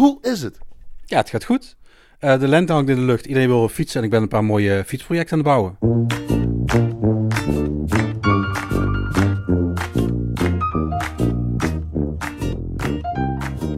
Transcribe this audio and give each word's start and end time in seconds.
Hoe 0.00 0.18
is 0.22 0.42
het? 0.42 0.58
Ja, 1.04 1.16
het 1.16 1.30
gaat 1.30 1.44
goed. 1.44 1.76
Uh, 2.20 2.38
de 2.38 2.48
lente 2.48 2.72
hangt 2.72 2.90
in 2.90 2.96
de 2.96 3.02
lucht. 3.02 3.26
Iedereen 3.26 3.48
wil 3.48 3.68
fietsen 3.68 3.98
en 3.98 4.04
ik 4.04 4.10
ben 4.10 4.22
een 4.22 4.28
paar 4.28 4.44
mooie 4.44 4.84
fietsprojecten 4.86 5.32
aan 5.32 5.38
het 5.38 5.48
bouwen. 5.48 5.76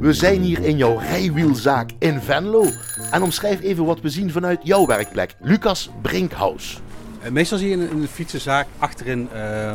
We 0.01 0.13
zijn 0.13 0.43
hier 0.43 0.63
in 0.63 0.77
jouw 0.77 0.97
rijwielzaak 0.97 1.91
in 1.99 2.21
Venlo. 2.21 2.65
En 3.11 3.23
omschrijf 3.23 3.61
even 3.61 3.85
wat 3.85 4.01
we 4.01 4.09
zien 4.09 4.31
vanuit 4.31 4.61
jouw 4.63 4.87
werkplek. 4.87 5.35
Lucas 5.41 5.91
Brinkhaus. 6.03 6.81
Uh, 7.25 7.31
meestal 7.31 7.59
zie 7.59 7.69
je 7.69 7.75
in 7.75 7.81
een 7.81 8.09
fietsenzaak 8.09 8.67
achterin 8.79 9.29
uh, 9.35 9.73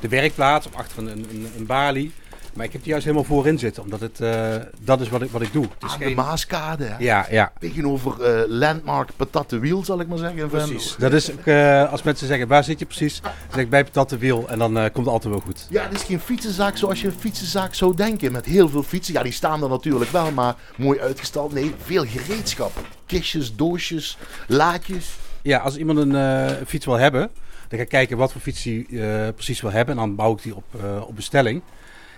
de 0.00 0.08
werkplaats 0.08 0.66
of 0.66 0.74
achter 0.74 0.98
een, 0.98 1.08
een, 1.08 1.46
een 1.56 1.66
balie 1.66 2.12
maar 2.54 2.64
ik 2.64 2.72
heb 2.72 2.82
die 2.82 2.90
juist 2.90 3.04
helemaal 3.04 3.26
voorin 3.26 3.58
zitten, 3.58 3.82
omdat 3.82 4.00
het, 4.00 4.20
uh, 4.20 4.54
dat 4.80 5.00
is 5.00 5.08
wat 5.08 5.22
ik, 5.22 5.30
wat 5.30 5.42
ik 5.42 5.52
doe. 5.52 5.62
Het 5.62 5.90
is 5.90 5.92
geen... 5.92 6.08
de 6.08 6.14
Maaskade, 6.14 6.84
hè? 6.84 6.94
Ja, 6.98 7.26
ja. 7.30 7.52
Tegenover 7.58 8.14
uh, 8.20 8.48
Landmark 8.48 9.10
Patatte 9.16 9.58
Wiel, 9.58 9.84
zal 9.84 10.00
ik 10.00 10.08
maar 10.08 10.18
zeggen. 10.18 10.48
Precies. 10.48 10.94
Dat 10.98 11.12
is 11.12 11.32
ook, 11.32 11.46
uh, 11.46 11.90
als 11.92 12.02
mensen 12.02 12.26
zeggen, 12.26 12.48
waar 12.48 12.64
zit 12.64 12.78
je 12.78 12.86
precies? 12.86 13.20
Dan 13.20 13.30
zeg 13.50 13.60
ik 13.60 13.70
bij 13.70 13.84
Patatte 13.84 14.18
Wiel 14.18 14.48
en 14.48 14.58
dan 14.58 14.72
komt 14.72 14.96
het 14.96 15.06
altijd 15.06 15.32
wel 15.32 15.42
goed. 15.42 15.66
Ja, 15.70 15.82
het 15.82 15.94
is 15.94 16.02
geen 16.02 16.20
fietsenzaak 16.20 16.76
zoals 16.76 17.00
je 17.00 17.06
een 17.06 17.18
fietsenzaak 17.18 17.74
zou 17.74 17.96
denken. 17.96 18.32
Met 18.32 18.44
heel 18.44 18.68
veel 18.68 18.82
fietsen. 18.82 19.14
Ja, 19.14 19.22
die 19.22 19.32
staan 19.32 19.62
er 19.62 19.68
natuurlijk 19.68 20.10
wel, 20.10 20.30
maar 20.30 20.54
mooi 20.76 21.00
uitgestald. 21.00 21.52
Nee, 21.52 21.74
veel 21.84 22.04
gereedschap. 22.06 22.72
Kistjes, 23.06 23.56
doosjes, 23.56 24.18
laadjes. 24.46 25.16
Ja, 25.42 25.58
als 25.58 25.76
iemand 25.76 25.98
een 25.98 26.66
fiets 26.66 26.86
wil 26.86 26.98
hebben, 26.98 27.30
dan 27.68 27.78
ga 27.78 27.84
ik 27.84 27.88
kijken 27.88 28.16
wat 28.16 28.32
voor 28.32 28.40
fiets 28.40 28.64
hij 28.64 28.86
precies 29.34 29.60
wil 29.60 29.70
hebben. 29.70 29.94
En 29.94 30.00
dan 30.00 30.14
bouw 30.14 30.32
ik 30.32 30.42
die 30.42 30.54
op, 30.54 30.64
op 31.06 31.16
bestelling. 31.16 31.62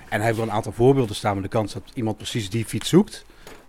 En 0.08 0.16
hij 0.16 0.24
heeft 0.24 0.36
wel 0.36 0.46
een 0.46 0.52
aantal 0.52 0.72
voorbeelden 0.72 1.16
staan 1.16 1.34
met 1.34 1.42
de 1.42 1.48
kans 1.48 1.72
dat 1.72 1.82
iemand 1.94 2.16
precies 2.16 2.50
die 2.50 2.64
fiets 2.64 2.88
zoekt. 2.88 3.24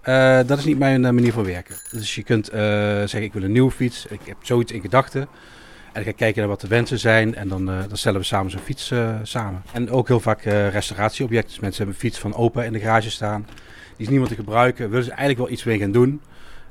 Uh, 0.06 0.40
dat 0.46 0.58
is 0.58 0.66
niet 0.66 0.78
mijn 0.78 1.04
uh, 1.04 1.10
manier 1.10 1.34
van 1.34 1.46
werken. 1.46 1.76
Dus 1.92 2.16
je 2.16 2.24
kunt 2.24 2.54
uh, 2.54 2.60
zeggen, 2.60 3.24
ik 3.24 3.34
wil 3.34 3.44
een 3.44 3.52
nieuwe 3.52 3.72
fiets. 3.72 4.06
Ik 4.06 4.20
heb 4.26 4.38
zoiets 4.42 4.72
in 4.72 4.82
gedachten. 4.82 5.22
En 5.22 5.94
dan 5.94 6.04
ga 6.04 6.10
ik 6.10 6.16
kijken 6.16 6.40
naar 6.40 6.50
wat 6.50 6.62
de 6.62 6.68
wensen 6.68 7.00
zijn. 7.00 7.36
En 7.36 7.48
dan, 7.48 7.66
dan 7.66 7.98
stellen 7.98 8.20
we 8.20 8.26
samen 8.26 8.52
zo'n 8.52 8.60
fiets 8.60 8.94
samen. 9.24 9.62
En 9.74 9.90
ook 9.90 10.08
heel 10.08 10.20
vaak 10.20 10.42
restauratieobjecten. 10.44 11.50
Dus 11.50 11.60
mensen 11.60 11.78
hebben 11.78 11.96
een 11.96 12.10
fiets 12.10 12.20
van 12.20 12.36
opa 12.36 12.64
in 12.64 12.74
de 12.74 12.80
garage 12.80 13.12
staan. 13.12 13.48
Die 13.96 14.06
is 14.06 14.10
niemand 14.10 14.30
te 14.30 14.36
gebruiken. 14.36 14.90
Willen 14.90 15.04
ze 15.04 15.10
eigenlijk 15.10 15.40
wel 15.40 15.50
iets 15.50 15.64
mee 15.64 15.80
gaan 15.80 15.92
doen. 15.92 16.22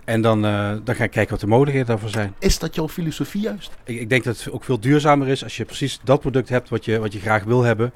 En 0.05 0.21
dan, 0.21 0.43
dan 0.85 0.95
ga 0.95 1.05
ik 1.05 1.11
kijken 1.11 1.31
wat 1.31 1.41
de 1.41 1.47
mogelijkheden 1.47 1.89
daarvoor 1.89 2.11
zijn. 2.11 2.35
Is 2.39 2.59
dat 2.59 2.75
jouw 2.75 2.89
filosofie 2.89 3.41
juist? 3.41 3.71
Ik, 3.85 4.01
ik 4.01 4.09
denk 4.09 4.25
dat 4.25 4.39
het 4.39 4.53
ook 4.53 4.65
veel 4.65 4.81
duurzamer 4.81 5.29
is 5.29 5.43
als 5.43 5.57
je 5.57 5.65
precies 5.65 6.01
dat 6.05 6.21
product 6.21 6.49
hebt 6.49 6.69
wat 6.69 6.85
je, 6.85 6.99
wat 6.99 7.12
je 7.12 7.21
graag 7.21 7.45
wil 7.45 7.62
hebben. 7.62 7.93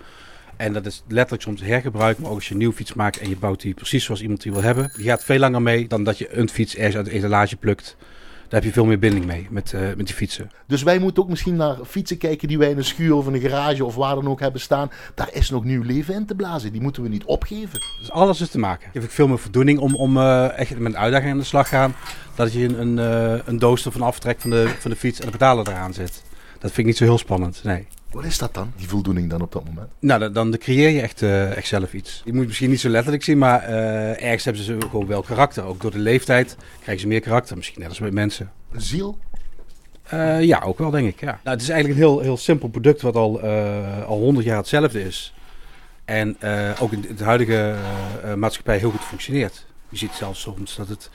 En 0.61 0.73
dat 0.73 0.87
is 0.87 1.03
letterlijk 1.09 1.43
soms 1.43 1.61
hergebruik. 1.61 2.19
Maar 2.19 2.31
ook 2.31 2.37
als 2.37 2.47
je 2.47 2.53
een 2.53 2.59
nieuwe 2.59 2.75
fiets 2.75 2.95
maakt 2.95 3.19
en 3.19 3.29
je 3.29 3.37
bouwt 3.37 3.61
die 3.61 3.75
precies 3.75 4.05
zoals 4.05 4.23
iemand 4.23 4.43
die 4.43 4.53
wil 4.53 4.63
hebben. 4.63 4.93
Die 4.97 5.05
gaat 5.05 5.25
veel 5.25 5.39
langer 5.39 5.63
mee 5.63 5.89
dan 5.89 6.05
dat 6.05 6.19
je 6.19 6.37
een 6.37 6.49
fiets 6.49 6.77
ergens 6.77 6.97
uit 6.97 7.05
de 7.05 7.11
etalage 7.11 7.57
plukt. 7.57 7.97
Daar 8.49 8.61
heb 8.61 8.65
je 8.65 8.73
veel 8.73 8.85
meer 8.85 8.99
binding 8.99 9.25
mee 9.25 9.47
met, 9.51 9.73
uh, 9.73 9.81
met 9.81 10.07
die 10.07 10.15
fietsen. 10.15 10.51
Dus 10.67 10.83
wij 10.83 10.99
moeten 10.99 11.23
ook 11.23 11.29
misschien 11.29 11.57
naar 11.57 11.77
fietsen 11.87 12.19
kijken 12.19 12.49
die 12.49 12.59
wij 12.59 12.71
in 12.71 12.77
een 12.77 12.85
schuur 12.85 13.15
of 13.15 13.27
in 13.27 13.35
een 13.35 13.41
garage 13.41 13.85
of 13.85 13.95
waar 13.95 14.15
dan 14.15 14.29
ook 14.29 14.41
hebben 14.41 14.61
staan. 14.61 14.91
Daar 15.15 15.29
is 15.33 15.51
nog 15.51 15.65
nieuw 15.65 15.83
leven 15.83 16.15
in 16.15 16.27
te 16.27 16.35
blazen. 16.35 16.73
Die 16.73 16.81
moeten 16.81 17.03
we 17.03 17.09
niet 17.09 17.25
opgeven. 17.25 17.81
Dus 18.01 18.11
alles 18.11 18.41
is 18.41 18.51
te 18.51 18.59
maken. 18.59 18.91
Geef 18.93 19.05
ik 19.05 19.11
veel 19.11 19.29
meer 19.29 19.39
voldoening 19.39 19.79
om, 19.79 19.95
om 19.95 20.17
uh, 20.17 20.59
echt 20.59 20.79
met 20.79 20.93
een 20.93 20.99
uitdaging 20.99 21.33
aan 21.33 21.39
de 21.39 21.45
slag 21.45 21.69
gaan. 21.69 21.95
Dat 22.35 22.53
je 22.53 22.65
een, 22.65 22.81
een, 22.81 22.99
uh, 23.35 23.41
een 23.45 23.59
doos 23.59 23.85
ervan 23.85 24.03
aftrekt 24.03 24.41
van 24.41 24.51
de, 24.51 24.69
van 24.79 24.91
de 24.91 24.97
fiets 24.97 25.21
en 25.21 25.27
de 25.27 25.33
pedalen 25.33 25.69
eraan 25.69 25.95
zet. 25.95 26.23
Dat 26.53 26.73
vind 26.73 26.79
ik 26.79 26.85
niet 26.85 26.97
zo 26.97 27.05
heel 27.05 27.19
spannend, 27.19 27.61
nee. 27.65 27.87
Wat 28.11 28.25
is 28.25 28.39
dat 28.39 28.55
dan, 28.55 28.73
die 28.77 28.89
voldoening 28.89 29.31
dan 29.31 29.41
op 29.41 29.53
dat 29.53 29.65
moment? 29.65 29.89
Nou, 30.01 30.21
dan, 30.21 30.33
dan 30.33 30.59
creëer 30.59 30.89
je 30.89 31.01
echt, 31.01 31.23
uh, 31.23 31.57
echt 31.57 31.67
zelf 31.67 31.93
iets. 31.93 32.23
Je 32.25 32.33
moet 32.33 32.47
misschien 32.47 32.71
niet 32.71 32.81
zo 32.81 32.89
letterlijk 32.89 33.23
zien, 33.23 33.39
maar 33.39 33.69
uh, 33.69 34.23
ergens 34.23 34.45
hebben 34.45 34.63
ze 34.63 34.77
gewoon 34.81 35.07
wel 35.07 35.23
karakter. 35.23 35.65
Ook 35.65 35.81
door 35.81 35.91
de 35.91 35.99
leeftijd 35.99 36.57
krijgen 36.81 37.03
ze 37.03 37.09
meer 37.09 37.21
karakter, 37.21 37.57
misschien 37.57 37.81
net 37.81 37.89
als 37.89 37.99
met 37.99 38.13
mensen. 38.13 38.51
Een 38.73 38.81
ziel? 38.81 39.19
Uh, 40.15 40.43
ja, 40.43 40.61
ook 40.61 40.79
wel 40.79 40.91
denk 40.91 41.09
ik, 41.09 41.21
ja. 41.21 41.41
Nou, 41.45 41.57
het 41.57 41.63
is 41.63 41.69
eigenlijk 41.69 42.01
een 42.01 42.07
heel, 42.07 42.21
heel 42.21 42.37
simpel 42.37 42.69
product 42.69 43.01
wat 43.01 43.15
al, 43.15 43.41
al 44.07 44.19
100 44.19 44.47
jaar 44.47 44.57
hetzelfde 44.57 45.05
is. 45.05 45.35
En 46.05 46.37
ook 46.81 46.93
in 46.93 47.07
de 47.17 47.25
huidige 47.25 47.75
maatschappij 48.37 48.79
heel 48.79 48.91
goed 48.91 49.05
functioneert. 49.05 49.67
Je 49.89 49.97
ziet 49.97 50.13
zelfs 50.13 50.41
soms 50.41 50.77
dat 50.77 50.89
het 50.89 51.11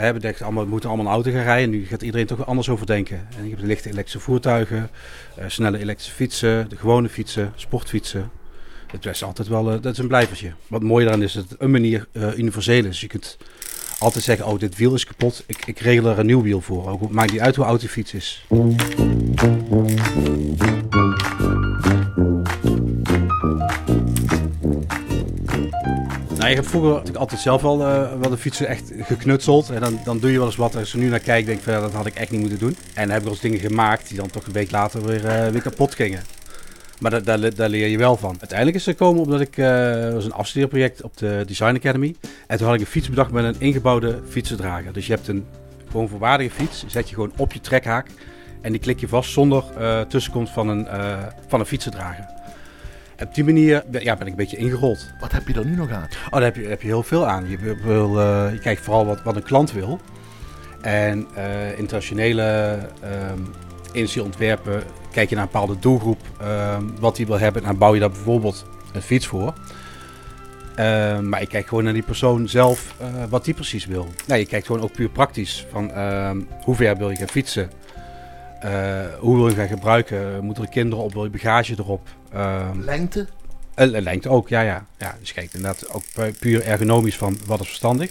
hebben 0.00 0.22
denkt 0.22 0.42
allemaal, 0.42 0.64
we 0.64 0.70
moeten 0.70 0.88
allemaal 0.88 1.06
een 1.06 1.12
auto 1.12 1.30
gaan 1.30 1.42
rijden. 1.42 1.70
Nu 1.70 1.86
gaat 1.86 2.02
iedereen 2.02 2.26
toch 2.26 2.46
anders 2.46 2.68
over 2.68 2.86
denken. 2.86 3.26
En 3.36 3.42
je 3.42 3.48
hebt 3.48 3.60
de 3.60 3.66
lichte 3.66 3.88
elektrische 3.88 4.20
voertuigen, 4.20 4.90
uh, 5.38 5.44
snelle 5.46 5.78
elektrische 5.78 6.14
fietsen, 6.14 6.68
de 6.68 6.76
gewone 6.76 7.08
fietsen, 7.08 7.52
sportfietsen. 7.56 8.30
Het 8.86 9.06
is 9.06 9.24
altijd 9.24 9.48
wel, 9.48 9.72
uh, 9.72 9.82
dat 9.82 9.92
is 9.92 9.98
een 9.98 10.08
blijvertje. 10.08 10.52
Wat 10.66 10.82
mooi 10.82 11.04
daaraan 11.04 11.22
is 11.22 11.32
dat 11.32 11.48
het 11.48 11.60
een 11.60 11.70
manier 11.70 12.06
uh, 12.12 12.38
universeel 12.38 12.78
is. 12.78 12.82
Dus 12.82 13.00
je 13.00 13.06
kunt 13.06 13.36
altijd 13.98 14.24
zeggen, 14.24 14.46
oh 14.46 14.58
dit 14.58 14.76
wiel 14.76 14.94
is 14.94 15.04
kapot, 15.04 15.44
ik, 15.46 15.66
ik 15.66 15.78
regel 15.78 16.10
er 16.10 16.18
een 16.18 16.26
nieuw 16.26 16.42
wiel 16.42 16.60
voor. 16.60 16.88
Ook 16.88 17.10
maakt 17.10 17.32
niet 17.32 17.40
uit 17.40 17.56
hoe 17.56 17.64
oud 17.64 17.84
fiets 17.84 18.14
is. 18.14 18.46
Nou, 26.44 26.56
je 26.56 26.62
hebt 26.62 26.72
vroeger 26.72 26.92
natuurlijk 26.92 27.18
altijd 27.18 27.40
zelf 27.40 27.64
al 27.64 27.80
uh, 27.80 28.12
wel 28.20 28.30
de 28.30 28.36
fietsen 28.36 28.66
echt 28.66 28.92
geknutseld. 28.98 29.70
En 29.70 29.80
dan, 29.80 30.00
dan 30.04 30.18
doe 30.18 30.30
je 30.30 30.38
wel 30.38 30.46
eens 30.46 30.56
wat. 30.56 30.76
Als 30.76 30.92
je 30.92 30.98
nu 30.98 31.08
naar 31.08 31.18
kijkt, 31.18 31.46
denk 31.46 31.58
ik 31.58 31.64
dat 31.64 31.92
had 31.92 32.06
ik 32.06 32.14
echt 32.14 32.30
niet 32.30 32.40
moeten 32.40 32.58
doen. 32.58 32.76
En 32.94 33.02
dan 33.02 33.10
heb 33.10 33.18
ik 33.18 33.24
wel 33.24 33.36
dingen 33.40 33.58
gemaakt 33.58 34.08
die 34.08 34.16
dan 34.16 34.30
toch 34.30 34.46
een 34.46 34.52
week 34.52 34.70
later 34.70 35.06
weer, 35.06 35.24
uh, 35.24 35.48
weer 35.48 35.62
kapot 35.62 35.94
gingen. 35.94 36.22
Maar 37.00 37.22
daar, 37.22 37.54
daar, 37.54 37.68
leer 37.68 37.86
je 37.86 37.98
wel 37.98 38.16
van. 38.16 38.36
Uiteindelijk 38.38 38.78
is 38.78 38.86
er 38.86 38.92
gekomen 38.92 39.22
omdat 39.22 39.40
ik, 39.40 39.56
uh, 39.56 40.12
was 40.12 40.24
een 40.24 40.32
afstudeerproject 40.32 41.02
op 41.02 41.16
de 41.16 41.42
Design 41.46 41.74
Academy. 41.74 42.14
En 42.46 42.56
toen 42.56 42.66
had 42.66 42.74
ik 42.74 42.80
een 42.80 42.86
fiets 42.86 43.08
bedacht 43.08 43.30
met 43.30 43.44
een 43.44 43.60
ingebouwde 43.60 44.20
fietsendrager. 44.28 44.92
Dus 44.92 45.06
je 45.06 45.12
hebt 45.12 45.28
een 45.28 45.46
gewoon 45.90 46.08
volwaardige 46.08 46.54
fiets, 46.54 46.84
zet 46.86 47.08
je 47.08 47.14
gewoon 47.14 47.32
op 47.36 47.52
je 47.52 47.60
trekhaak. 47.60 48.06
En 48.60 48.72
die 48.72 48.80
klik 48.80 49.00
je 49.00 49.08
vast 49.08 49.30
zonder 49.30 49.64
tussenkomst 50.08 50.52
van 50.52 50.68
een, 50.68 50.86
van 51.48 51.60
een 51.60 51.66
fietsendrager. 51.66 52.43
Op 53.22 53.34
die 53.34 53.44
manier 53.44 53.84
ja, 53.90 54.16
ben 54.16 54.26
ik 54.26 54.32
een 54.32 54.36
beetje 54.38 54.56
ingerold. 54.56 55.12
Wat 55.20 55.32
heb 55.32 55.48
je 55.48 55.54
er 55.54 55.66
nu 55.66 55.76
nog 55.76 55.90
aan? 55.90 56.08
Oh, 56.24 56.30
daar 56.30 56.42
heb 56.42 56.56
je, 56.56 56.66
heb 56.66 56.82
je 56.82 56.86
heel 56.86 57.02
veel 57.02 57.26
aan. 57.26 57.48
Je, 57.48 57.76
wil, 57.82 58.20
uh, 58.20 58.52
je 58.52 58.58
kijkt 58.58 58.80
vooral 58.80 59.06
wat, 59.06 59.22
wat 59.22 59.36
een 59.36 59.42
klant 59.42 59.72
wil. 59.72 60.00
En 60.80 61.26
uh, 61.36 61.78
internationele 61.78 62.78
um, 63.32 63.52
kijk 65.12 65.28
je 65.28 65.34
naar 65.34 65.44
een 65.44 65.50
bepaalde 65.50 65.78
doelgroep, 65.78 66.20
um, 66.42 66.94
wat 67.00 67.16
die 67.16 67.26
wil 67.26 67.38
hebben. 67.38 67.62
En 67.62 67.68
dan 67.68 67.78
bouw 67.78 67.94
je 67.94 68.00
daar 68.00 68.10
bijvoorbeeld 68.10 68.66
een 68.92 69.02
fiets 69.02 69.26
voor. 69.26 69.54
Uh, 70.78 71.18
maar 71.18 71.40
ik 71.40 71.48
kijk 71.48 71.68
gewoon 71.68 71.84
naar 71.84 71.92
die 71.92 72.02
persoon 72.02 72.48
zelf, 72.48 72.94
uh, 73.00 73.06
wat 73.28 73.44
die 73.44 73.54
precies 73.54 73.86
wil. 73.86 74.08
Nee, 74.26 74.38
je 74.38 74.46
kijkt 74.46 74.66
gewoon 74.66 74.82
ook 74.82 74.92
puur 74.92 75.08
praktisch. 75.08 75.66
Van 75.70 75.92
hoe 76.62 76.74
ver 76.74 76.96
wil 76.96 77.10
je 77.10 77.16
gaan 77.16 77.28
fietsen? 77.28 77.70
Uh, 78.64 78.70
hoe 79.18 79.36
wil 79.36 79.48
je 79.48 79.54
gaan 79.54 79.68
gebruiken? 79.68 80.44
Moeten 80.44 80.64
er 80.64 80.70
kinderen 80.70 81.04
op? 81.04 81.12
Wil 81.12 81.24
je 81.24 81.30
bagage 81.30 81.74
erop? 81.78 82.08
Uh, 82.34 82.68
lengte? 82.80 83.26
Uh, 83.76 84.00
lengte 84.00 84.28
ook, 84.28 84.48
ja, 84.48 84.60
ja. 84.60 84.86
ja 84.98 85.16
dus 85.20 85.32
kijk, 85.32 85.52
inderdaad 85.52 85.88
ook 85.90 86.02
puur 86.38 86.62
ergonomisch 86.62 87.16
van 87.16 87.38
wat 87.46 87.60
is 87.60 87.66
verstandig. 87.66 88.10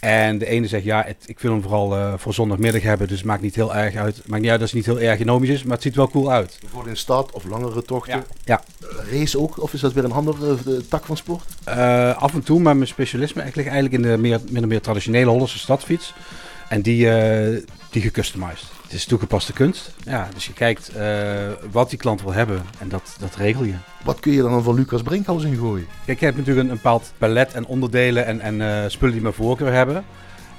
En 0.00 0.38
de 0.38 0.46
ene 0.46 0.66
zegt, 0.66 0.84
ja, 0.84 1.02
het, 1.06 1.16
ik 1.26 1.40
wil 1.40 1.52
hem 1.52 1.62
vooral 1.62 1.96
uh, 1.96 2.14
voor 2.16 2.34
zondagmiddag 2.34 2.82
hebben, 2.82 3.08
dus 3.08 3.16
het 3.16 3.26
maakt 3.26 3.42
niet 3.42 3.54
heel 3.54 3.74
erg 3.74 3.94
uit. 3.94 4.22
Maakt 4.26 4.42
niet 4.42 4.50
uit 4.50 4.60
dat 4.60 4.68
het 4.68 4.76
niet 4.76 4.86
heel 4.86 5.00
ergonomisch 5.00 5.48
is, 5.48 5.62
maar 5.62 5.74
het 5.74 5.82
ziet 5.82 5.94
wel 5.94 6.08
cool 6.08 6.32
uit. 6.32 6.58
Voor 6.66 6.88
in 6.88 6.96
stad 6.96 7.32
of 7.32 7.44
langere 7.44 7.82
tochten? 7.82 8.24
Ja. 8.44 8.60
ja. 8.80 8.88
Race 9.10 9.38
ook, 9.38 9.62
of 9.62 9.72
is 9.72 9.80
dat 9.80 9.92
weer 9.92 10.04
een 10.04 10.12
andere 10.12 10.56
tak 10.88 11.04
van 11.04 11.16
sport? 11.16 11.44
af 12.16 12.34
en 12.34 12.42
toe, 12.42 12.60
maar 12.60 12.76
mijn 12.76 12.88
specialisme 12.88 13.42
ligt 13.42 13.56
eigenlijk 13.56 13.94
in 13.94 14.02
de 14.02 14.16
meer, 14.16 14.40
minder 14.50 14.68
meer 14.68 14.80
traditionele 14.80 15.30
Hollandse 15.30 15.58
stadfiets. 15.58 16.14
En 16.74 16.80
die, 16.82 17.08
die 17.90 18.02
gecustomized. 18.02 18.64
Het 18.82 18.92
is 18.92 19.04
toegepaste 19.04 19.52
kunst. 19.52 19.94
Ja, 20.04 20.28
dus 20.34 20.46
je 20.46 20.52
kijkt 20.52 20.90
uh, 20.96 21.02
wat 21.70 21.90
die 21.90 21.98
klant 21.98 22.22
wil 22.22 22.32
hebben 22.32 22.62
en 22.78 22.88
dat, 22.88 23.16
dat 23.18 23.36
regel 23.36 23.64
je. 23.64 23.74
Wat 24.04 24.20
kun 24.20 24.32
je 24.32 24.42
dan 24.42 24.62
van 24.62 24.74
Lucas 24.74 25.02
Brinkhaus 25.02 25.44
in 25.44 25.56
gooien? 25.56 25.86
Kijk, 26.06 26.18
je 26.18 26.24
hebt 26.24 26.36
natuurlijk 26.36 26.66
een, 26.66 26.72
een 26.72 26.80
bepaald 26.82 27.12
palet 27.18 27.52
en 27.52 27.66
onderdelen 27.66 28.26
en, 28.26 28.40
en 28.40 28.60
uh, 28.60 28.84
spullen 28.86 29.12
die 29.12 29.22
mijn 29.22 29.34
voorkeur 29.34 29.72
hebben. 29.72 30.04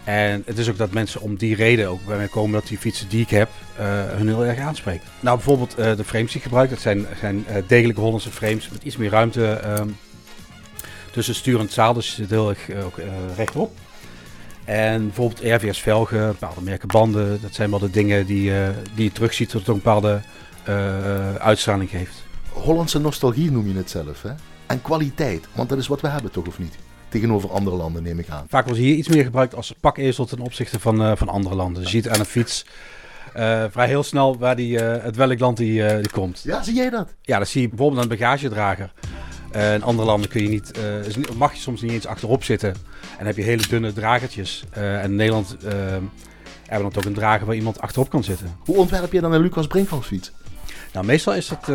En 0.03 0.43
het 0.45 0.57
is 0.57 0.69
ook 0.69 0.77
dat 0.77 0.91
mensen 0.91 1.21
om 1.21 1.35
die 1.35 1.55
reden 1.55 1.87
ook 1.87 2.05
bij 2.05 2.17
mij 2.17 2.27
komen 2.27 2.51
dat 2.51 2.67
die 2.67 2.77
fietsen 2.77 3.09
die 3.09 3.21
ik 3.21 3.29
heb 3.29 3.49
uh, 3.79 3.85
hun 4.09 4.27
heel 4.27 4.45
erg 4.45 4.59
aanspreken. 4.59 5.07
Nou, 5.19 5.35
bijvoorbeeld 5.35 5.75
de 5.75 6.03
frames 6.05 6.31
die 6.31 6.37
ik 6.37 6.43
gebruik, 6.43 6.69
dat 6.69 6.79
zijn, 6.79 7.05
zijn 7.19 7.45
degelijke 7.67 8.01
Hollandse 8.01 8.31
frames 8.31 8.69
met 8.69 8.83
iets 8.83 8.97
meer 8.97 9.09
ruimte 9.09 9.61
um, 9.79 9.97
tussen 11.11 11.35
stuur 11.35 11.55
en 11.55 11.65
het 11.65 11.73
zaal. 11.73 11.93
Dus 11.93 12.07
je 12.07 12.15
zit 12.15 12.29
heel 12.29 12.49
erg 12.49 12.83
ook, 12.83 12.99
rechtop. 13.35 13.71
En 14.65 15.03
bijvoorbeeld 15.03 15.61
RVS 15.61 15.79
velgen, 15.79 16.27
bepaalde 16.27 16.61
merken 16.61 16.87
banden. 16.87 17.41
Dat 17.41 17.53
zijn 17.53 17.69
wel 17.69 17.79
de 17.79 17.89
dingen 17.89 18.25
die, 18.25 18.49
uh, 18.49 18.67
die 18.95 19.03
je 19.03 19.11
terugziet 19.11 19.51
dat 19.51 19.61
het 19.61 19.69
ook 19.69 19.75
een 19.75 19.81
bepaalde 19.81 20.21
uh, 20.69 21.35
uitstraling 21.35 21.89
geeft. 21.89 22.23
Hollandse 22.49 22.99
nostalgie 22.99 23.51
noem 23.51 23.67
je 23.67 23.75
het 23.75 23.89
zelf, 23.89 24.21
hè? 24.21 24.31
En 24.65 24.81
kwaliteit, 24.81 25.47
want 25.53 25.69
dat 25.69 25.77
is 25.77 25.87
wat 25.87 26.01
we 26.01 26.07
hebben 26.07 26.31
toch 26.31 26.47
of 26.47 26.59
niet? 26.59 26.75
Tegenover 27.09 27.51
andere 27.51 27.75
landen 27.75 28.03
neem 28.03 28.19
ik 28.19 28.29
aan. 28.29 28.45
Vaak 28.49 28.65
wordt 28.65 28.79
hier 28.79 28.95
iets 28.95 29.07
meer 29.07 29.23
gebruikt 29.23 29.55
als 29.55 29.73
pakezel 29.79 30.25
ten 30.25 30.39
opzichte 30.39 30.79
van, 30.79 31.01
uh, 31.01 31.11
van 31.15 31.29
andere 31.29 31.55
landen. 31.55 31.81
Je 31.81 31.89
ziet 31.89 32.09
aan 32.09 32.19
een 32.19 32.25
fiets 32.25 32.65
vrij 33.69 33.87
heel 33.87 34.03
snel 34.03 34.37
waar 34.37 34.55
die, 34.55 34.79
het 34.79 35.15
welk 35.15 35.39
land 35.39 35.57
die, 35.57 36.01
die 36.01 36.11
komt. 36.11 36.41
Ja, 36.43 36.63
zie 36.63 36.73
jij 36.73 36.89
dat? 36.89 37.13
Ja, 37.21 37.37
dat 37.37 37.47
zie 37.47 37.61
je 37.61 37.69
bijvoorbeeld 37.69 38.03
aan 38.03 38.11
een 38.11 38.17
bagagedrager. 38.17 38.93
In 39.55 39.83
andere 39.83 40.07
landen 40.07 40.29
kun 40.29 40.43
je 40.43 40.49
niet, 40.49 40.71
eh, 40.71 41.15
niet- 41.15 41.37
mag 41.37 41.53
je 41.53 41.59
soms 41.59 41.81
niet 41.81 41.91
eens 41.91 42.05
achterop 42.05 42.43
zitten. 42.43 42.75
En 43.17 43.25
heb 43.25 43.37
je 43.37 43.43
hele 43.43 43.67
dunne 43.69 43.93
dragertjes. 43.93 44.63
Eh, 44.71 44.97
en 44.97 45.03
in 45.03 45.15
Nederland 45.15 45.57
eh, 45.57 45.71
hebben 45.73 46.07
we 46.61 46.81
dan 46.81 46.91
toch 46.91 47.05
een 47.05 47.13
drager 47.13 47.45
waar 47.45 47.55
iemand 47.55 47.79
achterop 47.81 48.09
kan 48.09 48.23
zitten. 48.23 48.55
Hoe 48.59 48.77
ontwerp 48.77 49.11
je 49.11 49.21
dan 49.21 49.33
een 49.33 49.41
Lucas 49.41 49.67
Brinkmans 49.67 50.07
fiets? 50.07 50.31
Nou, 50.93 51.05
meestal 51.05 51.33
is 51.33 51.47
dat 51.47 51.67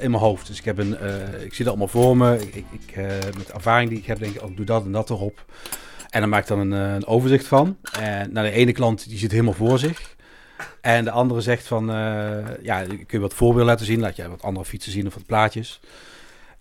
in 0.00 0.10
mijn 0.10 0.22
hoofd. 0.22 0.46
Dus 0.46 0.58
ik, 0.58 0.64
heb 0.64 0.78
een, 0.78 0.96
ik 1.44 1.54
zie 1.54 1.64
dat 1.64 1.66
allemaal 1.66 1.88
voor 1.88 2.16
me. 2.16 2.38
Ik, 2.40 2.54
ik, 2.54 2.96
met 3.36 3.46
de 3.46 3.52
ervaring 3.52 3.90
die 3.90 3.98
ik 3.98 4.06
heb, 4.06 4.18
denk 4.18 4.34
ik, 4.34 4.42
ook 4.42 4.56
doe 4.56 4.66
dat 4.66 4.84
en 4.84 4.92
dat 4.92 5.10
erop. 5.10 5.44
En 6.10 6.20
dan 6.20 6.28
maak 6.28 6.42
ik 6.42 6.48
dan 6.48 6.58
een, 6.58 6.72
een 6.72 7.06
overzicht 7.06 7.46
van. 7.46 7.76
En 8.00 8.32
nou, 8.32 8.46
de 8.46 8.52
ene 8.52 8.72
klant 8.72 9.08
die 9.08 9.18
zit 9.18 9.30
helemaal 9.30 9.52
voor 9.52 9.78
zich. 9.78 10.14
En 10.80 11.04
de 11.04 11.10
andere 11.10 11.40
zegt 11.40 11.66
van, 11.66 11.86
ja, 12.62 12.82
kun 12.86 13.06
je 13.08 13.18
wat 13.18 13.34
voorbeelden 13.34 13.66
laten 13.66 13.86
zien. 13.86 14.00
Laat 14.00 14.16
je 14.16 14.28
wat 14.28 14.42
andere 14.42 14.64
fietsen 14.66 14.92
zien 14.92 15.06
of 15.06 15.14
wat 15.14 15.26
plaatjes. 15.26 15.80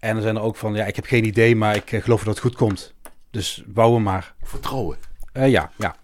En 0.03 0.13
dan 0.13 0.21
zijn 0.21 0.35
er 0.35 0.41
ook 0.41 0.55
van, 0.55 0.73
ja, 0.73 0.85
ik 0.85 0.95
heb 0.95 1.05
geen 1.05 1.25
idee, 1.25 1.55
maar 1.55 1.75
ik 1.75 1.91
eh, 1.91 2.01
geloof 2.01 2.23
dat 2.23 2.33
het 2.33 2.44
goed 2.44 2.55
komt. 2.55 2.94
Dus 3.31 3.63
bouwen 3.67 4.03
maar. 4.03 4.33
Vertrouwen. 4.44 4.97
Eh, 5.33 5.50
ja, 5.50 5.71
ja. 5.77 5.95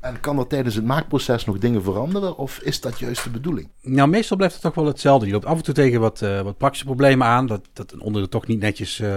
En 0.00 0.20
kan 0.20 0.38
er 0.38 0.46
tijdens 0.46 0.74
het 0.74 0.84
maakproces 0.84 1.44
nog 1.44 1.58
dingen 1.58 1.82
veranderen? 1.82 2.36
Of 2.36 2.58
is 2.58 2.80
dat 2.80 2.98
juist 2.98 3.24
de 3.24 3.30
bedoeling? 3.30 3.68
Nou, 3.82 4.08
meestal 4.08 4.36
blijft 4.36 4.54
het 4.54 4.62
toch 4.64 4.74
wel 4.74 4.86
hetzelfde. 4.86 5.26
Je 5.26 5.32
loopt 5.32 5.44
af 5.44 5.56
en 5.56 5.62
toe 5.62 5.74
tegen 5.74 6.00
wat, 6.00 6.22
eh, 6.22 6.40
wat 6.40 6.58
praktische 6.58 6.86
problemen 6.86 7.26
aan. 7.26 7.46
Dat, 7.46 7.68
dat 7.72 7.92
een 7.92 8.00
onderdeel 8.00 8.30
toch 8.30 8.46
niet 8.46 8.60
netjes 8.60 9.00
eh, 9.00 9.14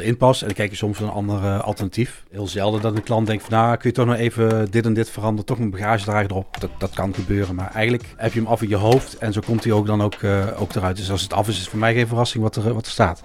erin 0.00 0.16
past. 0.16 0.40
En 0.40 0.46
dan 0.46 0.56
kijk 0.56 0.70
je 0.70 0.76
soms 0.76 0.98
naar 0.98 1.08
een 1.08 1.14
ander 1.14 1.44
eh, 1.44 1.60
alternatief. 1.60 2.24
Heel 2.30 2.46
zelden 2.46 2.80
dat 2.80 2.96
een 2.96 3.02
klant 3.02 3.26
denkt 3.26 3.44
van... 3.44 3.58
nou, 3.58 3.76
kun 3.76 3.88
je 3.88 3.94
toch 3.94 4.06
nog 4.06 4.16
even 4.16 4.70
dit 4.70 4.86
en 4.86 4.94
dit 4.94 5.10
veranderen. 5.10 5.44
Toch 5.44 5.58
een 5.58 5.70
bagagedrager 5.70 6.30
erop. 6.30 6.60
Dat, 6.60 6.70
dat 6.78 6.90
kan 6.90 7.14
gebeuren. 7.14 7.54
Maar 7.54 7.70
eigenlijk 7.74 8.04
heb 8.16 8.32
je 8.32 8.40
hem 8.40 8.48
af 8.48 8.62
in 8.62 8.68
je 8.68 8.76
hoofd. 8.76 9.18
En 9.18 9.32
zo 9.32 9.40
komt 9.46 9.64
hij 9.64 9.72
ook 9.72 9.86
dan 9.86 10.02
ook, 10.02 10.14
eh, 10.14 10.60
ook 10.60 10.74
eruit. 10.74 10.96
Dus 10.96 11.10
als 11.10 11.22
het 11.22 11.32
af 11.32 11.48
is, 11.48 11.54
is 11.54 11.60
het 11.60 11.70
voor 11.70 11.78
mij 11.78 11.94
geen 11.94 12.06
verrassing 12.06 12.42
wat 12.42 12.56
er, 12.56 12.74
wat 12.74 12.86
er 12.86 12.92
staat. 12.92 13.22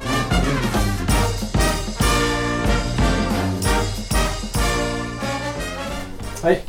Hey. 6.42 6.64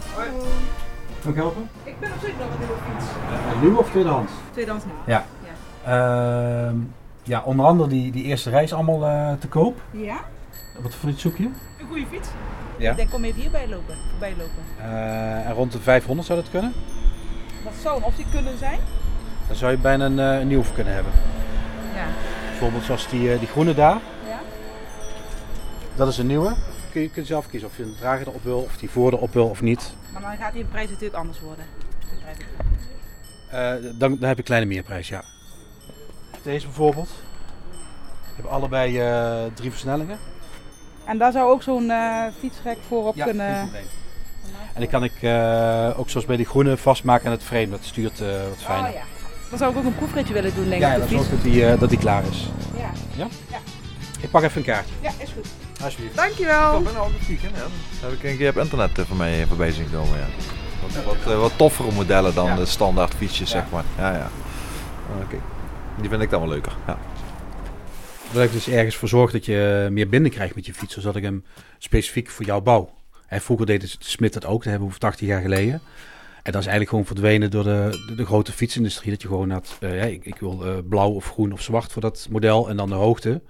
Kan 1.23 1.31
ik 1.31 1.37
helpen? 1.37 1.69
Ik 1.85 2.01
ben 2.01 2.11
op 2.13 2.19
zoek 2.21 2.39
naar 2.39 2.49
een 2.51 2.59
nieuwe 2.59 2.75
fiets. 2.87 3.63
nieuw 3.63 3.77
of 3.77 3.91
tweedehands? 3.91 4.33
Tweedehands 4.53 4.85
nieuw. 4.85 5.15
Ja. 5.15 5.25
Ehm, 5.85 6.77
ja, 7.27 7.43
onder 7.45 7.67
andere 7.67 7.89
die, 7.89 8.13
die 8.13 8.25
eerste 8.25 8.51
reis 8.51 8.73
allemaal 8.73 9.07
eh, 9.07 9.33
te 9.41 9.49
koop. 9.49 9.81
Ja? 9.91 10.21
Wat 10.81 10.95
voor 10.95 11.11
iets 11.11 11.23
zoek 11.23 11.37
je? 11.37 11.45
Een 11.45 11.87
goede 11.89 12.07
fiets. 12.11 12.29
Ja. 12.79 12.91
Ik 12.91 12.97
denk, 12.97 13.11
kom 13.11 13.25
even 13.25 13.41
hierbij 13.41 13.69
lopen. 13.69 13.97
Voorbij 14.11 14.35
lopen. 14.39 14.63
Eh, 14.79 15.47
en 15.47 15.53
rond 15.53 15.73
de 15.73 15.81
500 15.81 16.27
zou 16.27 16.41
dat 16.41 16.51
kunnen? 16.51 16.73
Dat 17.65 17.73
zou 17.83 17.97
een 17.97 18.05
optie 18.05 18.25
kunnen 18.31 18.59
zijn. 18.59 18.79
Dan 19.47 19.57
zou 19.57 19.71
je 19.71 19.79
bijna 19.79 20.05
een, 20.05 20.19
eh, 20.19 20.41
een 20.41 20.49
nieuw 20.49 20.63
voor 20.63 20.75
kunnen 20.75 20.95
hebben. 20.95 21.13
Ja. 21.95 22.07
Bijvoorbeeld 22.49 22.85
zoals 22.85 23.09
die, 23.09 23.33
eh, 23.33 23.39
die 23.39 23.49
groene 23.49 23.75
daar. 23.75 23.99
Ja? 24.29 24.41
Dat 25.95 26.09
is 26.09 26.19
een 26.19 26.27
nieuwe. 26.27 26.55
Kun 26.93 27.01
je, 27.01 27.11
kun 27.11 27.23
je 27.23 27.29
zelf 27.29 27.49
kiezen 27.49 27.69
of 27.69 27.77
je 27.77 27.83
een 27.83 27.97
drager 27.99 28.27
erop 28.27 28.43
wil, 28.43 28.59
of 28.59 28.77
die 28.77 28.91
voor 28.91 29.13
erop 29.13 29.33
wil 29.33 29.49
of 29.49 29.63
niet. 29.63 29.95
Maar 30.13 30.23
dan 30.23 30.37
gaat 30.37 30.53
die 30.53 30.65
prijs 30.65 30.89
natuurlijk 30.89 31.17
anders 31.17 31.41
worden. 31.41 31.65
Eh, 33.51 33.73
dan, 33.83 33.99
dan 33.99 34.11
heb 34.11 34.21
je 34.21 34.37
een 34.37 34.43
kleine 34.43 34.67
meerprijs, 34.67 35.09
ja. 35.09 35.23
Deze 36.47 36.67
bijvoorbeeld. 36.67 37.09
Je 38.37 38.43
hebt 38.43 38.49
allebei 38.49 39.01
eh, 39.01 39.35
drie 39.55 39.71
versnellingen. 39.71 40.19
En 41.05 41.19
daar 41.19 41.33
zou 41.33 41.51
ook 41.51 41.63
zo'n 41.63 41.91
eh, 41.91 42.23
fietsrek 42.39 42.77
voor 42.89 43.07
op 43.07 43.15
Ja, 43.17 43.25
kunnen... 43.25 43.71
En 44.73 44.81
die 44.83 44.89
kan 44.89 45.05
ik 45.05 45.13
eh, 45.21 45.99
ook 45.99 46.11
zoals 46.11 46.27
bij 46.27 46.37
die 46.37 46.47
groene 46.47 46.77
vastmaken 46.77 47.27
aan 47.27 47.33
het 47.33 47.43
frame. 47.43 47.69
Dat 47.69 47.85
stuurt 47.85 48.21
eh, 48.21 48.27
wat 48.49 48.59
fijner. 48.63 48.89
Oh 48.89 48.95
ja. 48.95 49.03
Dan 49.51 49.59
zou 49.59 49.71
ik 49.73 49.79
ook 49.79 49.85
een 49.85 49.95
proefritje 49.97 50.35
willen 50.35 50.55
doen, 50.55 50.69
denk 50.69 50.81
Ja, 50.81 50.93
ik, 50.95 51.03
ja, 51.03 51.09
zorg 51.09 51.21
fiets. 51.23 51.31
dat 51.31 51.43
die, 51.43 51.67
eh, 51.67 51.81
dat 51.81 51.89
die 51.89 51.99
klaar 51.99 52.23
is. 52.31 52.47
Ja. 53.17 53.27
Ik 54.21 54.31
pak 54.31 54.43
even 54.43 54.57
een 54.59 54.65
kaartje. 54.67 54.95
ja, 55.01 55.11
is 55.19 55.31
goed. 55.33 55.47
Alsjeblieft. 55.85 56.17
Dankjewel. 56.17 56.79
Ik 56.79 56.85
ben 56.85 56.97
al 56.97 57.11
ja. 57.29 57.49
Dat 58.01 58.11
heb 58.11 58.13
ik 58.13 58.23
een 58.31 58.37
keer 58.37 58.51
op 58.51 58.57
internet 58.57 58.91
van 59.09 59.17
mij 59.17 59.47
voorbij 59.47 59.73
zien 59.73 59.91
komen, 59.93 60.19
ja. 60.19 60.27
Wat, 61.05 61.05
wat, 61.25 61.35
wat 61.39 61.53
toffere 61.57 61.93
modellen 61.93 62.35
dan 62.35 62.47
Ja. 62.47 62.55
de 62.57 62.67
standaard 62.67 63.15
fietsjes, 63.15 63.53
Ja. 63.53 63.59
zeg 63.61 63.71
maar. 63.71 63.85
Ja, 63.99 64.13
ja. 64.13 64.29
Oké. 65.23 65.37
Die 66.01 66.09
vind 66.09 66.23
ik 66.23 66.31
dan 66.31 66.41
wel 66.41 66.49
leuker, 66.49 66.77
ja. 66.87 66.99
Dat 68.33 68.43
ik 68.45 68.53
dus 68.53 68.69
ergens 68.69 68.97
voor 68.97 69.09
zorg 69.09 69.31
dat 69.33 69.45
je 69.45 69.89
meer 69.91 70.09
binding 70.09 70.35
krijgt 70.35 70.55
met 70.55 70.67
je 70.67 70.75
fiets, 70.75 70.95
zodat 70.95 71.17
ik 71.17 71.23
hem 71.23 71.45
specifiek 71.79 72.31
voor 72.31 72.45
jou 72.45 72.63
bouw. 72.63 72.95
En 73.27 73.41
vroeger 73.41 73.67
deed 73.67 73.81
de 73.81 73.97
Smit 73.99 74.33
dat 74.33 74.45
ook, 74.45 74.55
dat 74.63 74.63
hebben 74.65 74.81
we 74.81 74.87
over 74.87 75.01
80 75.01 75.27
jaar 75.29 75.41
geleden. 75.41 75.81
En 76.43 76.53
dat 76.53 76.61
is 76.61 76.67
eigenlijk 76.69 76.89
gewoon 76.89 77.07
verdwenen 77.07 77.51
door 77.51 77.65
de, 77.65 78.13
de, 78.17 78.25
grote 78.25 78.53
fietsindustrie. 78.53 79.11
Dat 79.11 79.23
je 79.23 79.29
gewoon 79.29 79.51
had, 79.51 79.77
eh, 79.81 79.97
ja, 79.97 80.05
ik, 80.05 80.25
ik 80.25 80.37
wil 80.37 80.65
eh, 80.67 80.73
blauw 80.89 81.11
of 81.11 81.31
groen 81.31 81.53
of 81.53 81.63
zwart 81.63 81.93
voor 81.93 82.03
dat 82.03 82.27
model 82.31 82.69
en 82.69 82.77
dan 82.77 82.89
de 82.89 82.95
hoogte. 82.95 83.41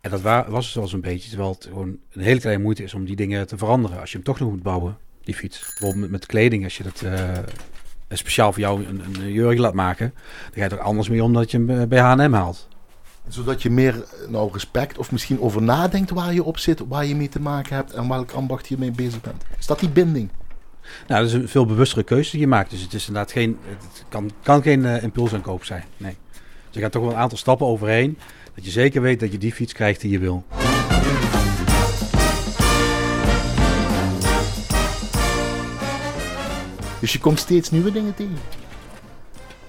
En 0.00 0.10
dat 0.10 0.20
wa- 0.20 0.50
was 0.50 0.66
het 0.66 0.74
wel 0.74 0.86
zo'n 0.86 1.00
beetje, 1.00 1.28
terwijl 1.28 1.50
het 1.50 1.64
gewoon 1.64 1.98
een 2.12 2.22
hele 2.22 2.40
kleine 2.40 2.62
moeite 2.62 2.82
is 2.82 2.94
om 2.94 3.04
die 3.04 3.16
dingen 3.16 3.46
te 3.46 3.58
veranderen. 3.58 4.00
Als 4.00 4.10
je 4.10 4.16
hem 4.16 4.26
toch 4.26 4.38
nog 4.38 4.50
moet 4.50 4.62
bouwen, 4.62 4.98
die 5.22 5.34
fiets. 5.34 5.74
Bijvoorbeeld 5.78 6.10
met, 6.10 6.26
kleding, 6.26 6.64
als 6.64 6.76
je 6.76 6.82
dat 6.82 7.02
eh, 7.02 7.38
speciaal 8.08 8.52
voor 8.52 8.60
jou 8.60 8.84
een, 8.86 9.02
een 9.20 9.32
jurk 9.32 9.58
laat 9.58 9.74
maken, 9.74 10.14
dan 10.42 10.52
ga 10.54 10.64
je 10.64 10.70
er 10.70 10.80
anders 10.80 11.08
mee 11.08 11.22
om 11.22 11.32
dat 11.32 11.50
je 11.50 11.56
hem 11.56 11.70
eh, 11.70 11.86
bij 11.86 11.98
H&M 11.98 12.32
haalt. 12.32 12.68
Zodat 13.28 13.62
je 13.62 13.70
meer 13.70 13.94
eh, 13.94 14.28
nou, 14.28 14.52
respect 14.52 14.98
of 14.98 15.12
misschien 15.12 15.40
over 15.40 15.62
nadenkt 15.62 16.10
waar 16.10 16.34
je 16.34 16.44
op 16.44 16.58
zit, 16.58 16.82
waar 16.88 17.06
je 17.06 17.16
mee 17.16 17.28
te 17.28 17.40
maken 17.40 17.74
hebt 17.74 17.92
en 17.92 18.08
welk 18.08 18.30
ambacht 18.30 18.68
je 18.68 18.78
mee 18.78 18.90
bezig 18.90 19.20
bent. 19.20 19.44
Is 19.58 19.66
dat 19.66 19.80
die 19.80 19.88
binding? 19.88 20.30
Nou, 21.06 21.20
dat 21.20 21.28
is 21.28 21.32
een 21.34 21.48
veel 21.48 21.66
bewustere 21.66 22.02
keuze 22.02 22.30
die 22.30 22.40
je 22.40 22.46
maakt. 22.46 22.70
Dus 22.70 22.80
het 22.80 22.94
is 22.94 23.06
inderdaad 23.06 23.32
geen, 23.32 23.58
het 23.68 24.04
kan, 24.08 24.30
kan 24.42 24.62
geen 24.62 24.84
eh, 24.84 25.02
impulsaankoop 25.02 25.64
zijn. 25.64 25.84
Nee. 25.96 26.16
Dus 26.32 26.42
je 26.70 26.80
gaat 26.80 26.92
toch 26.92 27.02
wel 27.02 27.10
een 27.10 27.18
aantal 27.18 27.38
stappen 27.38 27.66
overheen. 27.66 28.18
Dat 28.54 28.64
je 28.64 28.70
zeker 28.70 29.02
weet 29.02 29.20
dat 29.20 29.32
je 29.32 29.38
die 29.38 29.52
fiets 29.52 29.72
krijgt 29.72 30.00
die 30.00 30.10
je 30.10 30.18
wil. 30.18 30.44
Dus 37.04 37.12
je 37.12 37.18
komt 37.18 37.38
steeds 37.38 37.70
nieuwe 37.70 37.92
dingen 37.92 38.14
tegen. 38.14 38.36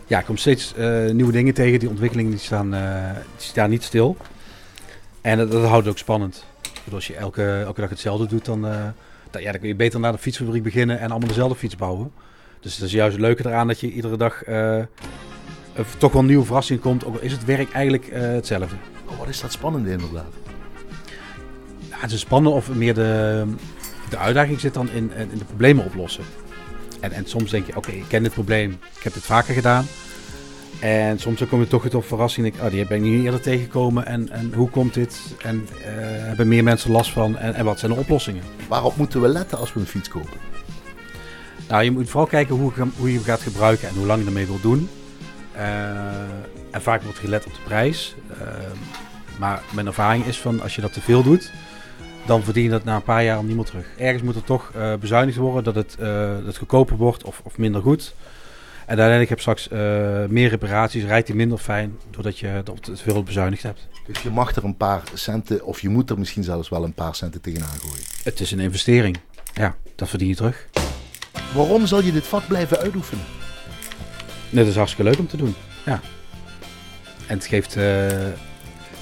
Ja, 0.07 0.19
ik 0.19 0.25
kom 0.25 0.37
steeds 0.37 0.73
eh, 0.73 1.09
nieuwe 1.09 1.31
dingen 1.31 1.53
tegen. 1.53 1.79
Die 1.79 1.89
ontwikkelingen 1.89 2.31
die 2.31 2.39
staan, 2.39 2.73
eh, 2.73 3.11
die 3.13 3.47
staan 3.47 3.69
niet 3.69 3.83
stil. 3.83 4.17
En 5.21 5.37
dat, 5.37 5.51
dat 5.51 5.63
houdt 5.63 5.85
het 5.85 5.87
ook 5.93 5.97
spannend. 5.97 6.45
Als 6.91 7.07
je 7.07 7.15
elke, 7.15 7.61
elke 7.65 7.81
dag 7.81 7.89
hetzelfde 7.89 8.27
doet, 8.27 8.45
dan, 8.45 8.67
eh, 8.67 8.83
dan, 9.31 9.41
ja, 9.41 9.51
dan 9.51 9.59
kun 9.59 9.69
je 9.69 9.75
beter 9.75 9.99
naar 9.99 10.11
de 10.11 10.17
fietsfabriek 10.17 10.63
beginnen 10.63 10.99
en 10.99 11.09
allemaal 11.09 11.27
dezelfde 11.27 11.55
fiets 11.55 11.75
bouwen. 11.75 12.11
Dus 12.59 12.77
dat 12.77 12.87
is 12.87 12.93
juist 12.93 13.11
het 13.11 13.21
leuke 13.21 13.45
eraan 13.47 13.67
dat 13.67 13.79
je 13.79 13.91
iedere 13.91 14.17
dag 14.17 14.43
toch 15.97 16.11
wel 16.11 16.21
een 16.21 16.27
nieuwe 16.27 16.45
verrassing 16.45 16.79
komt. 16.79 17.05
Ook 17.05 17.15
al 17.15 17.21
is 17.21 17.31
het 17.31 17.45
werk 17.45 17.71
eigenlijk 17.71 18.07
eh, 18.07 18.21
hetzelfde. 18.21 18.75
Oh, 19.09 19.19
wat 19.19 19.27
is 19.27 19.41
dat 19.41 19.51
spannend 19.51 19.87
inderdaad. 19.87 20.33
Ja, 21.89 21.97
het 21.97 22.11
is 22.11 22.19
spannend 22.19 22.55
of 22.55 22.73
meer 22.73 22.93
de, 22.93 23.43
de 24.09 24.17
uitdaging 24.17 24.59
zit 24.59 24.73
dan 24.73 24.89
in, 24.89 25.11
in 25.31 25.37
de 25.37 25.45
problemen 25.45 25.85
oplossen. 25.85 26.23
En, 27.05 27.11
en 27.11 27.25
soms 27.25 27.51
denk 27.51 27.65
je, 27.67 27.75
oké, 27.75 27.91
ik 27.91 28.05
ken 28.07 28.23
dit 28.23 28.33
probleem, 28.33 28.71
ik 28.97 29.03
heb 29.03 29.13
dit 29.13 29.23
vaker 29.23 29.53
gedaan. 29.53 29.85
En 30.79 31.19
soms 31.19 31.39
dan 31.39 31.47
kom 31.47 31.59
je 31.59 31.67
toch 31.67 31.83
weer 31.83 31.95
op 31.95 32.05
verrassing. 32.05 32.45
Ik, 32.47 32.53
oh, 32.61 32.69
die 32.69 32.85
ben 32.87 32.97
ik 32.97 33.03
niet 33.03 33.23
eerder 33.23 33.41
tegengekomen. 33.41 34.05
En, 34.05 34.29
en 34.29 34.53
hoe 34.55 34.69
komt 34.69 34.93
dit? 34.93 35.19
En 35.41 35.67
eh, 35.83 35.87
hebben 36.27 36.47
meer 36.47 36.63
mensen 36.63 36.91
last 36.91 37.11
van? 37.11 37.37
En, 37.37 37.53
en 37.53 37.65
wat 37.65 37.79
zijn 37.79 37.91
de 37.91 37.97
oplossingen? 37.97 38.43
Waarop 38.67 38.97
moeten 38.97 39.21
we 39.21 39.27
letten 39.27 39.57
als 39.57 39.73
we 39.73 39.79
een 39.79 39.85
fiets 39.85 40.09
kopen? 40.09 40.39
Nou, 41.67 41.83
je 41.83 41.91
moet 41.91 42.09
vooral 42.09 42.27
kijken 42.29 42.55
hoe, 42.55 42.71
je 42.75 42.79
hem- 42.79 42.93
hoe 42.97 43.07
je 43.09 43.15
hem 43.15 43.23
gaat 43.23 43.41
gebruiken 43.41 43.87
en 43.87 43.95
hoe 43.95 44.05
lang 44.05 44.21
je 44.21 44.27
ermee 44.27 44.45
wil 44.45 44.59
doen. 44.61 44.89
Eh, 45.51 45.89
en 46.71 46.81
vaak 46.81 47.01
wordt 47.01 47.19
gelet 47.19 47.45
op 47.45 47.53
de 47.53 47.59
prijs. 47.65 48.15
Eh, 48.39 48.47
maar 49.39 49.61
mijn 49.71 49.87
ervaring 49.87 50.25
is 50.25 50.37
van 50.39 50.61
als 50.61 50.75
je 50.75 50.81
dat 50.81 50.93
te 50.93 51.01
veel 51.01 51.23
doet, 51.23 51.51
dan 52.25 52.43
verdien 52.43 52.63
je 52.63 52.69
dat 52.69 52.83
na 52.83 52.95
een 52.95 53.03
paar 53.03 53.23
jaar 53.23 53.43
niet 53.43 53.55
meer 53.55 53.65
terug. 53.65 53.85
Ergens 53.97 54.23
moet 54.23 54.35
er 54.35 54.43
toch 54.43 54.71
eh, 54.75 54.93
bezuinigd 54.95 55.37
worden 55.37 55.63
dat 55.63 55.75
het, 55.75 55.95
eh, 55.99 56.07
dat 56.35 56.45
het 56.45 56.57
goedkoper 56.57 56.97
wordt 56.97 57.23
of, 57.23 57.41
of 57.43 57.57
minder 57.57 57.81
goed. 57.81 58.15
En 58.85 58.87
uiteindelijk 58.87 59.29
heb 59.29 59.37
je 59.37 59.43
straks 59.43 59.69
eh, 59.69 60.25
meer 60.29 60.49
reparaties, 60.49 61.03
rijdt 61.03 61.27
hij 61.27 61.37
minder 61.37 61.57
fijn 61.57 61.97
doordat 62.09 62.39
je 62.39 62.63
te 62.81 62.95
veel 62.95 63.23
bezuinigd 63.23 63.63
hebt. 63.63 63.87
Dus 64.07 64.21
je 64.21 64.29
mag 64.29 64.55
er 64.55 64.63
een 64.63 64.77
paar 64.77 65.03
centen, 65.13 65.65
of 65.65 65.79
je 65.79 65.89
moet 65.89 66.09
er 66.09 66.19
misschien 66.19 66.43
zelfs 66.43 66.69
wel 66.69 66.83
een 66.83 66.93
paar 66.93 67.15
centen 67.15 67.41
tegenaan 67.41 67.77
gooien. 67.79 68.03
Het 68.23 68.39
is 68.39 68.51
een 68.51 68.59
investering. 68.59 69.17
Ja, 69.53 69.75
dat 69.95 70.09
verdien 70.09 70.27
je 70.27 70.35
terug. 70.35 70.67
Waarom 71.53 71.85
zal 71.85 72.01
je 72.01 72.11
dit 72.11 72.27
vak 72.27 72.47
blijven 72.47 72.77
uitoefenen? 72.77 73.25
Dit 74.49 74.67
is 74.67 74.75
hartstikke 74.75 75.09
leuk 75.09 75.19
om 75.19 75.27
te 75.27 75.37
doen. 75.37 75.55
Ja. 75.85 75.99
En 77.27 77.37
het 77.37 77.45
geeft, 77.45 77.77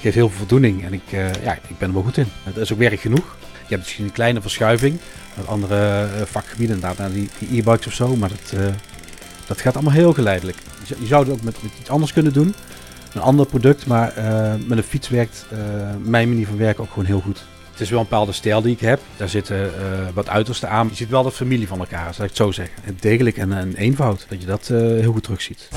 geeft 0.04 0.16
heel 0.16 0.28
veel 0.28 0.38
voldoening. 0.38 0.84
En 0.84 0.92
ik, 0.92 1.02
eh, 1.10 1.42
ja, 1.44 1.52
ik 1.54 1.78
ben 1.78 1.88
er 1.88 1.94
wel 1.94 2.02
goed 2.02 2.16
in. 2.16 2.26
Het 2.42 2.56
is 2.56 2.72
ook 2.72 2.78
werk 2.78 3.00
genoeg. 3.00 3.36
Je 3.50 3.68
hebt 3.74 3.82
misschien 3.82 4.04
een 4.04 4.12
kleine 4.12 4.40
verschuiving 4.40 4.98
met 5.36 5.46
andere 5.46 5.76
eh, 6.02 6.22
vakgebieden. 6.24 6.74
Inderdaad, 6.74 6.98
naar 6.98 7.12
die 7.12 7.28
e-bikes 7.50 7.86
of 7.86 7.92
zo. 7.92 8.16
Maar 8.16 8.28
dat, 8.28 8.60
eh, 8.60 8.66
dat 9.46 9.60
gaat 9.60 9.74
allemaal 9.74 9.92
heel 9.92 10.12
geleidelijk. 10.12 10.56
Je, 10.98 11.06
zou- 11.06 11.24
het 11.24 11.32
ook 11.32 11.42
met, 11.42 11.56
iets 11.80 11.90
anders 11.90 12.12
kunnen 12.12 12.32
doen. 12.32 12.54
Een 13.14 13.20
ander 13.20 13.46
product. 13.46 13.86
Maar 13.86 14.12
met 14.66 14.78
een 14.78 14.84
fiets 14.84 15.08
werkt 15.08 15.46
mijn 16.02 16.28
manier 16.28 16.46
van 16.46 16.56
werken 16.56 16.82
ook 16.82 16.88
gewoon 16.90 17.04
heel 17.04 17.20
goed. 17.20 17.44
Het 17.70 17.80
is 17.80 17.90
wel 17.90 17.98
een 17.98 18.06
bepaalde 18.08 18.32
stijl 18.32 18.62
die 18.62 18.72
ik 18.72 18.80
heb. 18.80 19.00
Daar 19.16 19.28
zitten 19.28 19.56
eh, 19.56 19.70
wat 20.14 20.28
uitersten 20.28 20.70
aan. 20.70 20.86
Je 20.88 20.94
ziet 20.94 21.08
wel 21.08 21.22
de 21.22 21.32
familie 21.32 21.68
van 21.68 21.78
elkaar, 21.78 22.14
zal 22.14 22.24
ik 22.24 22.30
het 22.30 22.38
zo 22.38 22.50
zeggen. 22.50 22.74
Het 22.82 23.02
degelijk 23.02 23.36
en 23.36 23.50
een 23.50 23.74
eenvoud. 23.74 24.26
Dat 24.28 24.40
je 24.40 24.46
dat 24.46 24.66
heel 24.68 25.12
goed 25.12 25.22
terugziet. 25.22 25.68